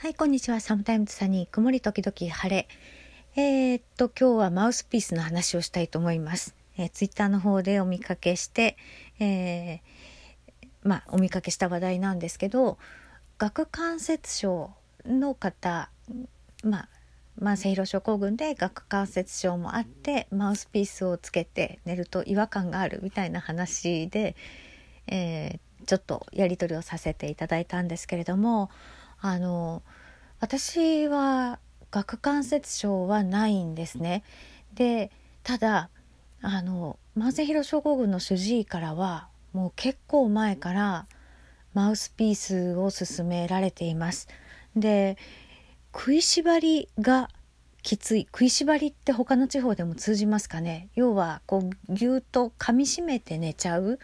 [0.00, 0.60] はい、こんにちは。
[0.60, 2.68] サムタイムズサニー、曇り時々晴れ。
[3.34, 6.54] えー、っと、今日はマウスピースの話をしたいと思います。
[6.76, 8.76] えー、ツイッターの方でお見かけして、
[9.18, 9.80] えー、
[10.84, 12.78] まあ、お見かけした話題なんですけど、
[13.38, 14.70] 顎関節症
[15.04, 15.90] の方、
[16.62, 16.88] まあ、
[17.42, 24.36] 慢性疲労症候群で顎関節症もあってマウスピースをつけて寝ると違和感があるみたいな話で、
[25.08, 28.70] えー、ちょっとやり取りをさせていただいたんですけれども
[29.20, 29.82] あの
[30.40, 31.58] 私は
[31.90, 34.22] 顎関節症はないんですね。
[34.74, 35.10] で
[35.42, 35.90] ただ
[36.40, 41.06] あの慢性疲労症候群の主治医からはもう結構前から
[41.74, 44.28] マウスピースを勧められています。
[44.76, 45.16] で
[45.92, 47.28] 食いしばりが
[47.82, 53.98] きつい食いしばりって他の地方でも通じますかね要はこうぎゅっと噛みしめて寝ちゃう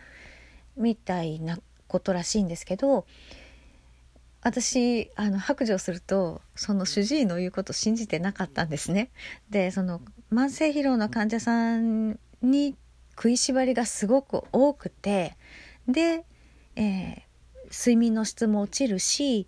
[0.76, 3.06] みたいなことらしいんですけど
[4.44, 9.10] 私あの白状するとその主治医の言うことを信じてなかったんですね。
[9.48, 12.76] でその慢性疲労の患者さんに
[13.16, 15.36] 食いしばりがすごく多くて
[15.88, 16.24] で、
[16.76, 17.24] えー、
[17.70, 19.46] 睡眠の質も落ちるし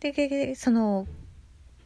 [0.00, 1.06] でその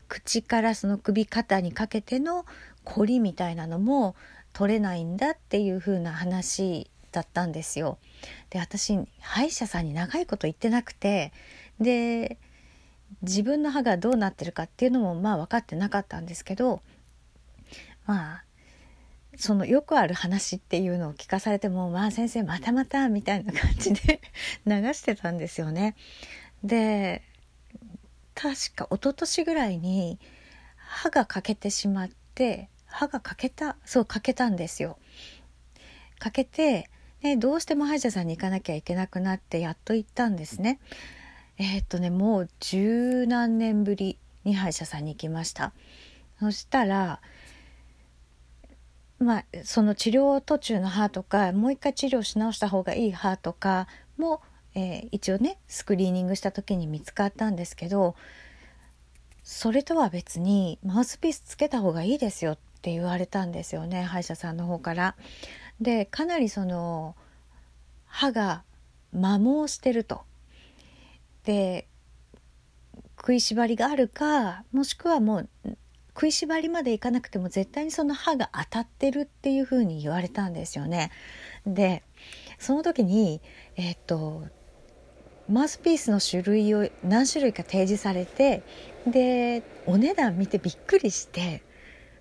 [0.07, 2.47] 口からその首肩にかけての
[2.85, 4.15] 凝りみたいなのも
[4.53, 7.99] 取れないんだっていう風な話だったんですよ。
[8.51, 11.33] で私歯医者さんに長いこと言ってなくて
[11.81, 12.39] で
[13.21, 16.81] 自分の歯がどうなってるかっていうのもまあ分かってなかったんですけど
[18.07, 18.45] まあ
[19.37, 24.21] そのよくある話っていうのを聞かされてもまあ先生またまたみたいな感じで
[24.67, 25.97] 流してたんですよね。
[26.63, 27.23] で
[28.35, 30.19] 確か一昨年ぐらいに
[30.77, 34.99] 歯が欠けてしまって歯が欠けたそう欠けたんですよ。
[36.19, 36.91] 欠けて
[37.21, 40.81] でどうしても歯医者さんに行かなきゃいけなくなってやっと行ったんですね。
[41.59, 45.73] えー、っとねもう十何年ぶりに歯医者さんに行きました
[46.41, 47.21] そしたら
[49.19, 53.87] まあその治療途中の歯とかもう一回治療し直した方がいい歯とか
[54.19, 54.41] も、
[54.75, 58.17] えー、一応ねスクリーニングした時に見つかったんですけど
[59.45, 65.17] それとは別にマウスピースつけた方がいいですよって言われたんですよね歯医者さんの方から。
[65.81, 67.17] でかなりその
[68.07, 68.63] 歯が
[69.13, 70.23] 摩耗してると
[71.45, 71.89] で
[73.19, 75.49] 食いしばりがあるかもしくはもう
[76.15, 81.11] 食いしばりまでいかなくても絶対にその歯が当たってるっていうふうに言われたんですよね。
[81.67, 82.03] で
[82.59, 83.41] その時に
[83.77, 84.45] えー、っと
[85.49, 88.63] マウスピースの種類を何種類か提示されて
[89.07, 91.63] でお値段見てびっくりして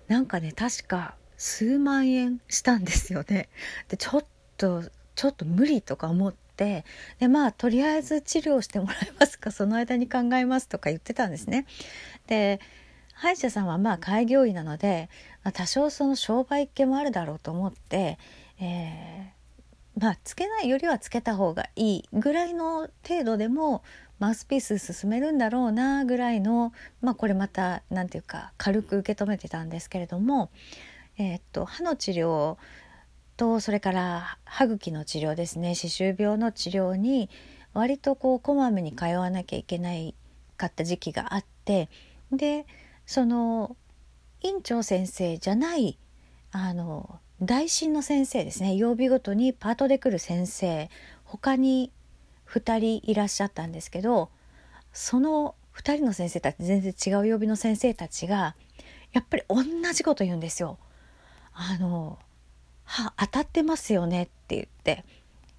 [0.08, 3.48] なんかね確か数万円したんですよね。
[3.88, 4.24] でちょっ
[4.56, 4.82] と
[5.14, 6.84] ちょっと無理とか思って
[7.18, 9.50] でまあとりあえず治療してもらえますか？
[9.52, 11.66] その間に考えますとか言ってたんですね。
[12.28, 12.60] で
[13.14, 15.08] 歯医者さんはまあ開業医なので、
[15.44, 18.18] まあ、多少その商売系もあるだろうと思って、
[18.60, 23.82] えー、まあつけないよりはつけた方がいいぐらいの程度でも
[24.18, 30.50] マウスピース進めるんだろうなぐらいのまあこれまた何て言うか軽く受け止めてたんですけれども、
[31.18, 32.56] えー、っと歯の治療
[33.36, 37.30] とそれから歯茎の治療ですね歯周病の治療に
[37.74, 40.14] 割とこうこまめに通わなきゃいけない
[40.56, 41.88] かった時期があって
[42.30, 42.66] で
[43.06, 43.76] その
[44.42, 45.98] 院長先生じゃない
[46.50, 50.90] あの大診の先生ですね曜日ごとにパートで来る先生
[51.24, 51.90] 他に
[52.48, 54.30] 2人いらっしゃったんですけど
[54.92, 58.54] その2人の先生たち全然違う曜日の先生たちが
[59.12, 59.62] やっぱり同
[59.92, 60.78] じこと言うんですよ。
[61.52, 62.18] あの
[62.84, 65.04] 歯当たってますよねって言って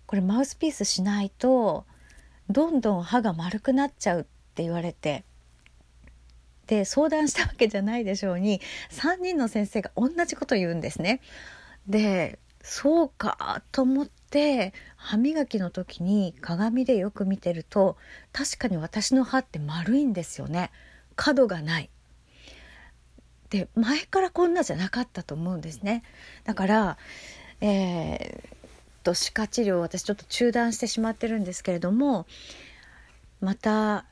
[0.06, 1.86] これマウスピースしないと
[2.50, 4.24] どんどん歯が丸くなっちゃうっ
[4.54, 5.24] て言われて
[6.68, 8.62] で相談したわけじゃないでしょうに
[8.92, 11.22] 3人の先生が同じこと言うんですね。
[11.88, 17.98] でそうかと思って歯磨きの時に鏡でよく見てると
[18.32, 20.72] 確かに私の歯って丸いんですよね
[21.18, 21.90] 角がない
[23.54, 26.02] で前からこんなじゃなかったと思うんですね
[26.44, 26.98] だから
[27.62, 32.26] えー、と歯科治療私ちょっと中断してしまってるんですけれども
[33.40, 34.06] また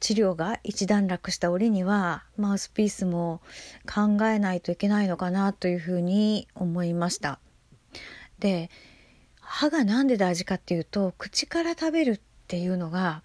[0.00, 3.42] 治療が一段落した折にはマウスピースも
[3.86, 7.38] 考えないといけないのかなというふうに思いました。
[8.38, 8.70] で
[9.40, 13.22] 歯が何で大事かっていうと口から食べるっていうのが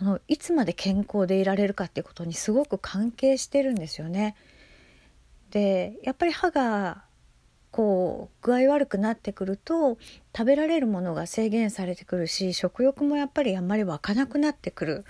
[0.00, 4.34] あのいつまで健康でいられるかっていうことにすごく関係してるんですよね。
[5.50, 7.04] でやっぱり歯が
[7.70, 9.98] こう具合悪くなってくると
[10.36, 15.04] 食べられるものが制限されてくるし食欲もやっぱりあんまり湧かなくなってくる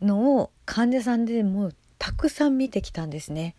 [0.00, 3.54] のを患者さんでもたくさん見てきたんですね。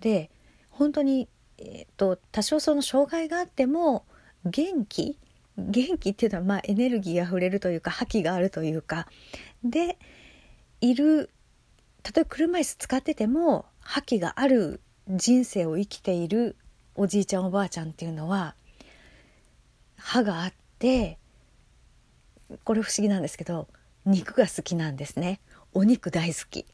[0.00, 0.30] で
[0.70, 1.28] 本当に、
[1.58, 4.04] えーと、多少その障害があっても
[4.44, 5.18] 元気
[5.56, 9.06] 元気っていうのはまあエネルギーあふれるというか覇気があるというか
[9.64, 9.98] で
[10.80, 11.30] いる
[12.04, 16.56] 例えば車椅子使ってても覇気がある人生を生きている
[16.94, 18.54] おじいちゃんおばあちゃんっていうのは
[19.96, 21.18] 歯があって
[22.64, 23.68] これ不思議なんですけど
[24.04, 25.40] 肉が好きなんですね。
[25.74, 26.64] お肉大好き。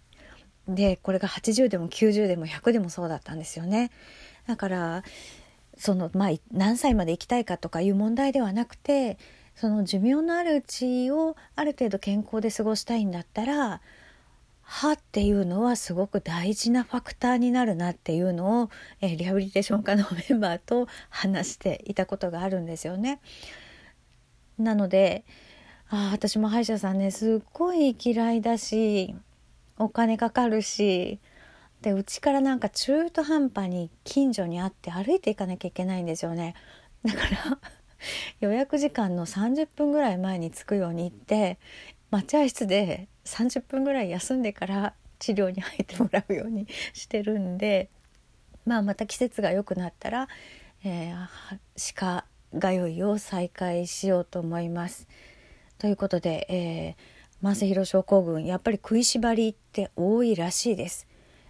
[0.69, 3.91] でこれが80でも90でも100でもそうだったんですよね。
[4.47, 5.03] だから
[5.77, 9.19] そのまあ何歳まで生きたいかとかいう問題ではなくて
[9.57, 13.81] その寿命のあるうちをある程度健康で過ごしたいんだったら
[14.75, 18.71] 歯っていうのはすごく大事なファクターになるなっていうのを、
[19.03, 23.21] えー、リハビリテーション科のメンバーと話していたことがあるんですよね。
[24.59, 25.25] なので
[25.91, 29.15] あ私も歯医者さんねすっごい嫌いだし
[29.77, 31.21] お金かかるし
[31.83, 36.55] でうちからなんか中途半端に近所にあって歩いていかなきゃいけないんですよね
[37.05, 37.59] だから
[38.41, 41.59] 予約時間の30分ぐらい前に着くように行って
[42.13, 47.89] 待合室で30分ぐらい休んでから治療に入ってもらうようにしてるんで、
[48.67, 50.29] まあ、また季節が良くなったら、
[50.85, 52.25] えー、歯科
[52.61, 55.09] 通いを再開しようと思います。
[55.79, 61.07] ということで、えー、慢性疲労症候群やっぱり食いしばりって多いらしいです。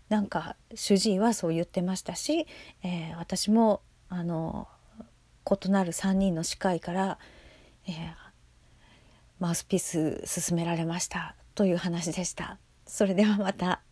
[0.08, 2.46] なんか主治医はそう言ってましたし、
[2.84, 4.68] えー、私もあの
[5.66, 7.18] 異なる3人の歯科医から、
[7.88, 8.21] えー、
[9.42, 12.60] マウスピース勧められましたという話でした。
[12.86, 13.82] それではまた。